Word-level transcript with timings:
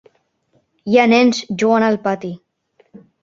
Hi 0.93 0.97
ha 1.01 1.03
nens 1.11 1.43
jugant 1.63 1.87
al 1.89 1.99
pati. 2.09 2.31